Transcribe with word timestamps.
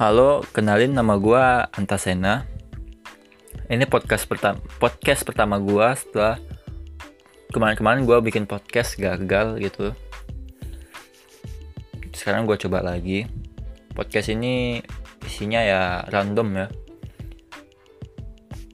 Halo, 0.00 0.40
kenalin 0.56 0.96
nama 0.96 1.20
gua 1.20 1.68
Antasena. 1.76 2.48
Ini 3.68 3.84
podcast 3.84 4.24
pertama 4.24 4.56
podcast 4.80 5.28
pertama 5.28 5.60
gua 5.60 5.92
setelah 5.92 6.40
kemarin-kemarin 7.52 8.08
gua 8.08 8.24
bikin 8.24 8.48
podcast 8.48 8.96
gagal 8.96 9.60
gitu. 9.60 9.92
Sekarang 12.16 12.48
gua 12.48 12.56
coba 12.56 12.80
lagi. 12.80 13.28
Podcast 13.92 14.32
ini 14.32 14.80
isinya 15.28 15.60
ya 15.60 16.00
random 16.08 16.48
ya. 16.64 16.66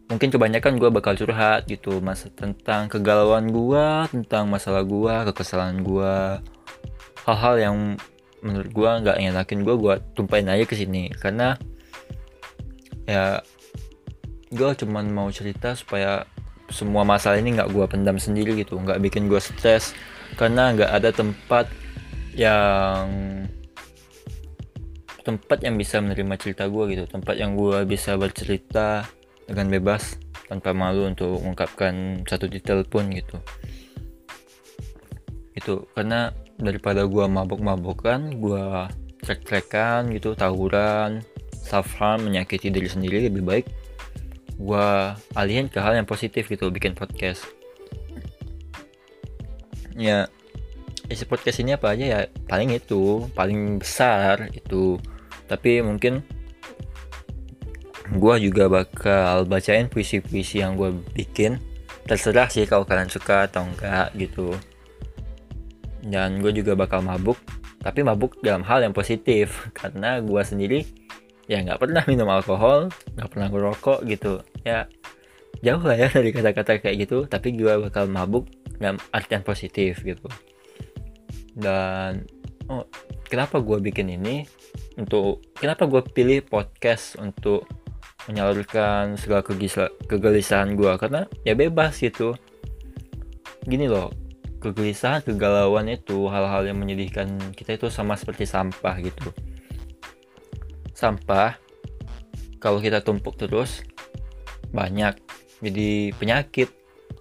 Mungkin 0.06 0.30
kebanyakan 0.30 0.78
gua 0.78 0.94
bakal 0.94 1.18
curhat 1.18 1.66
gitu 1.66 1.98
masa 1.98 2.30
tentang 2.30 2.86
kegalauan 2.86 3.50
gua, 3.50 4.06
tentang 4.14 4.46
masalah 4.46 4.86
gua, 4.86 5.26
kekesalan 5.26 5.82
gua, 5.82 6.38
hal-hal 7.26 7.54
yang 7.58 7.78
menurut 8.44 8.70
gue 8.72 8.90
nggak 9.04 9.16
ngenakin 9.20 9.60
gue 9.64 9.74
gue 9.76 9.94
tumpahin 10.16 10.48
aja 10.50 10.64
ke 10.64 10.74
sini. 10.76 11.12
Karena 11.12 11.56
ya 13.06 13.40
gue 14.50 14.70
cuman 14.82 15.08
mau 15.10 15.28
cerita 15.30 15.74
supaya 15.74 16.26
semua 16.66 17.06
masalah 17.06 17.38
ini 17.38 17.54
nggak 17.54 17.70
gue 17.70 17.84
pendam 17.86 18.18
sendiri 18.18 18.58
gitu. 18.58 18.76
Nggak 18.76 19.00
bikin 19.00 19.30
gue 19.30 19.40
stres. 19.40 19.96
Karena 20.34 20.74
nggak 20.74 20.90
ada 20.90 21.10
tempat 21.14 21.66
yang 22.36 23.06
tempat 25.26 25.58
yang 25.66 25.74
bisa 25.74 25.98
menerima 25.98 26.34
cerita 26.38 26.70
gue 26.70 26.84
gitu. 26.94 27.04
Tempat 27.10 27.34
yang 27.34 27.58
gue 27.58 27.82
bisa 27.88 28.14
bercerita 28.14 29.06
dengan 29.46 29.70
bebas 29.70 30.18
tanpa 30.46 30.70
malu 30.70 31.10
untuk 31.10 31.42
mengungkapkan 31.42 32.22
satu 32.26 32.46
detail 32.46 32.86
pun 32.86 33.10
gitu. 33.10 33.38
Itu 35.58 35.90
karena 35.96 36.30
daripada 36.56 37.04
gua 37.04 37.28
mabok-mabokan 37.28 38.40
gua 38.40 38.88
trek-trekan 39.24 40.08
gitu 40.12 40.32
tawuran 40.36 41.20
harm 41.66 42.22
menyakiti 42.22 42.70
diri 42.70 42.86
sendiri 42.86 43.26
lebih 43.26 43.42
baik 43.42 43.66
gua 44.56 45.18
alihin 45.36 45.68
ke 45.68 45.76
hal 45.82 45.92
yang 45.98 46.08
positif 46.08 46.48
gitu 46.48 46.72
bikin 46.72 46.96
podcast. 46.96 47.44
Ya 49.96 50.28
isi 51.12 51.28
podcast 51.28 51.60
ini 51.60 51.76
apa 51.76 51.92
aja 51.92 52.04
ya? 52.04 52.20
Paling 52.48 52.72
itu 52.72 53.28
paling 53.36 53.80
besar 53.80 54.48
itu. 54.56 54.96
Tapi 55.46 55.84
mungkin 55.84 56.24
gua 58.16 58.40
juga 58.40 58.72
bakal 58.72 59.44
bacain 59.44 59.92
puisi-puisi 59.92 60.64
yang 60.64 60.80
gua 60.80 60.92
bikin. 61.12 61.60
Terserah 62.06 62.48
sih 62.48 62.64
kalau 62.64 62.86
kalian 62.86 63.10
suka 63.12 63.50
atau 63.50 63.66
enggak 63.66 64.14
gitu 64.16 64.56
dan 66.06 66.38
gue 66.38 66.54
juga 66.54 66.78
bakal 66.78 67.02
mabuk 67.02 67.36
tapi 67.86 68.02
mabuk 68.02 68.42
dalam 68.42 68.66
hal 68.66 68.82
yang 68.82 68.90
positif. 68.90 69.62
Karena 69.78 70.18
gue 70.18 70.42
sendiri 70.42 70.82
ya 71.46 71.62
nggak 71.62 71.78
pernah 71.78 72.02
minum 72.10 72.26
alkohol 72.26 72.90
nggak 73.14 73.30
pernah 73.30 73.48
ngerokok 73.50 73.98
gitu. 74.10 74.42
Ya 74.66 74.90
jauh 75.62 75.82
lah 75.86 75.94
ya 75.94 76.10
dari 76.10 76.34
kata-kata 76.34 76.82
kayak 76.82 77.06
gitu. 77.06 77.18
Tapi 77.30 77.54
gue 77.54 77.72
bakal 77.86 78.10
mabuk 78.10 78.50
dalam 78.82 78.98
artian 79.14 79.46
positif 79.46 80.02
gitu. 80.02 80.26
Dan 81.54 82.26
oh 82.66 82.90
kenapa 83.30 83.62
gue 83.62 83.78
bikin 83.78 84.10
ini? 84.10 84.42
Untuk 84.98 85.46
kenapa 85.54 85.86
gue 85.86 86.02
pilih 86.02 86.42
podcast 86.42 87.20
untuk 87.22 87.68
menyalurkan 88.26 89.14
segala 89.14 89.46
kegelisahan 90.10 90.74
gue 90.74 90.92
karena 90.98 91.30
ya 91.46 91.54
bebas 91.54 92.02
gitu. 92.02 92.34
Gini 93.62 93.86
loh 93.86 94.25
kegelisahan, 94.60 95.22
kegalauan 95.22 95.88
itu 95.92 96.26
hal-hal 96.28 96.66
yang 96.66 96.78
menyedihkan 96.80 97.36
kita 97.52 97.76
itu 97.76 97.86
sama 97.92 98.16
seperti 98.16 98.48
sampah 98.48 98.94
gitu. 99.00 99.30
Sampah 100.96 101.60
kalau 102.58 102.80
kita 102.80 103.04
tumpuk 103.04 103.36
terus 103.36 103.84
banyak 104.72 105.16
jadi 105.60 106.12
penyakit. 106.16 106.72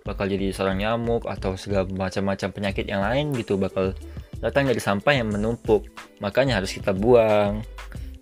Bakal 0.06 0.30
jadi 0.30 0.54
sarang 0.54 0.78
nyamuk 0.78 1.26
atau 1.26 1.58
segala 1.58 1.90
macam-macam 1.90 2.50
penyakit 2.54 2.86
yang 2.86 3.02
lain 3.02 3.34
gitu 3.34 3.58
bakal 3.58 3.98
datang 4.38 4.70
dari 4.70 4.78
sampah 4.78 5.14
yang 5.18 5.34
menumpuk. 5.34 5.90
Makanya 6.22 6.62
harus 6.62 6.74
kita 6.74 6.94
buang 6.94 7.66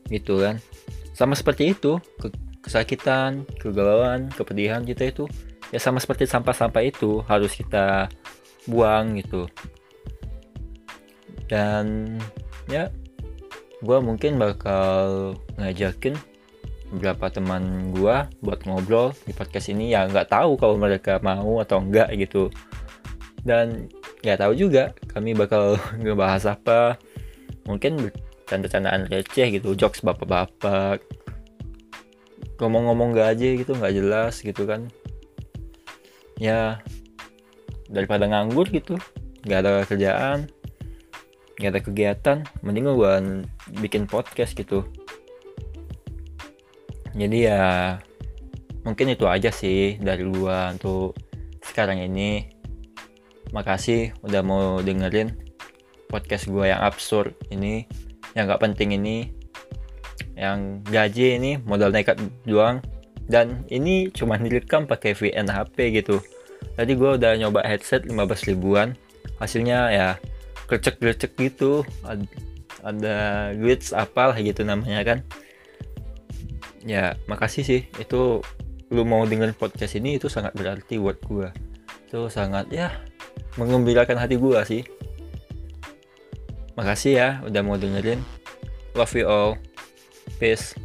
gitu 0.07 0.39
kan. 0.39 0.63
Sama 1.11 1.35
seperti 1.35 1.75
itu 1.75 1.99
kesakitan 2.63 3.43
kegalauan 3.59 4.31
kepedihan 4.31 4.87
kita 4.87 5.11
itu 5.11 5.23
ya 5.75 5.79
sama 5.83 5.99
seperti 5.99 6.23
sampah-sampah 6.23 6.83
itu 6.85 7.19
harus 7.27 7.51
kita 7.51 8.07
buang 8.67 9.19
gitu. 9.19 9.47
Dan 11.47 12.17
ya 12.71 12.89
gue 13.83 13.97
mungkin 13.99 14.39
bakal 14.39 15.35
ngajakin 15.59 16.15
beberapa 16.93 17.27
teman 17.33 17.89
gue 17.89 18.15
buat 18.45 18.59
ngobrol 18.63 19.11
di 19.25 19.33
podcast 19.35 19.73
ini. 19.73 19.91
Ya 19.91 20.07
nggak 20.07 20.31
tahu 20.31 20.55
kalau 20.55 20.77
mereka 20.77 21.19
mau 21.19 21.59
atau 21.59 21.81
enggak 21.81 22.13
gitu. 22.15 22.53
Dan 23.43 23.91
nggak 24.23 24.39
tahu 24.39 24.53
juga 24.55 24.95
kami 25.11 25.35
bakal 25.35 25.75
ngebahas 26.01 26.55
apa. 26.55 26.95
Mungkin 27.67 28.11
canda-candaan 28.47 29.07
receh 29.09 29.49
gitu 29.59 29.75
jokes 29.75 30.03
bapak-bapak. 30.05 31.03
Ngomong-ngomong 32.61 33.17
gak 33.17 33.35
aja 33.35 33.47
gitu 33.59 33.71
nggak 33.75 33.95
jelas 33.97 34.39
gitu 34.39 34.63
kan. 34.63 34.87
Ya 36.37 36.79
daripada 37.93 38.25
nganggur 38.25 38.65
gitu. 38.73 38.97
Nggak 39.45 39.59
ada 39.61 39.71
kerjaan. 39.85 40.49
Nggak 41.61 41.69
ada 41.69 41.81
kegiatan. 41.85 42.37
Mending 42.65 42.89
gue 42.89 43.13
bikin 43.85 44.09
podcast 44.09 44.57
gitu. 44.57 44.81
Jadi 47.13 47.45
ya 47.45 48.01
mungkin 48.81 49.13
itu 49.13 49.29
aja 49.29 49.53
sih 49.53 50.01
dari 50.01 50.25
gue 50.25 50.57
untuk 50.73 51.13
sekarang 51.61 52.01
ini. 52.01 52.49
Makasih 53.53 54.17
udah 54.25 54.41
mau 54.41 54.81
dengerin 54.81 55.29
podcast 56.09 56.49
gue 56.49 56.73
yang 56.73 56.81
absurd 56.81 57.37
ini 57.53 57.85
yang 58.33 58.49
gak 58.49 58.65
penting 58.65 58.97
ini 58.97 59.29
yang 60.33 60.81
gaji 60.89 61.37
ini 61.37 61.61
modal 61.61 61.93
nekat 61.93 62.17
doang. 62.49 62.81
Dan 63.23 63.63
ini 63.69 64.09
cuma 64.09 64.35
direkam 64.41 64.83
pakai 64.89 65.13
VN 65.13 65.47
HP 65.47 66.01
gitu 66.01 66.19
tadi 66.75 66.95
gue 66.95 67.11
udah 67.19 67.31
nyoba 67.39 67.65
headset 67.65 68.05
15 68.07 68.49
ribuan. 68.53 68.95
Hasilnya 69.37 69.79
ya 69.91 70.07
kecek-kecek 70.67 71.35
gitu. 71.37 71.83
Ada, 72.03 72.25
ada 72.83 73.17
glitch 73.55 73.91
apalah 73.91 74.35
gitu 74.39 74.63
namanya 74.63 75.03
kan. 75.03 75.19
Ya 76.83 77.19
makasih 77.27 77.63
sih. 77.63 77.81
Itu 77.99 78.43
lu 78.93 79.03
mau 79.07 79.25
dengerin 79.25 79.57
podcast 79.57 79.97
ini 79.97 80.21
itu 80.21 80.29
sangat 80.29 80.53
berarti 80.53 81.01
buat 81.01 81.17
gue 81.25 81.49
itu 82.13 82.29
sangat 82.29 82.69
ya 82.69 82.93
mengembirakan 83.57 84.21
hati 84.21 84.37
gue 84.37 84.59
sih. 84.69 84.85
Makasih 86.77 87.13
ya 87.17 87.29
udah 87.41 87.61
mau 87.65 87.73
dengerin. 87.73 88.21
Love 88.93 89.17
you 89.17 89.25
all. 89.25 89.57
Peace 90.37 90.77